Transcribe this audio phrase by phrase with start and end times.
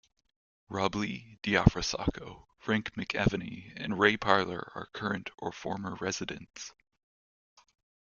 [0.67, 6.73] Rob Lee, Diafra Sakho, Frank McAvenie and Ray Parlour are current or former residents.